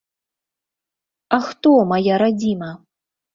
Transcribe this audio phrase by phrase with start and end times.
[1.37, 2.71] А хто мая радзіма?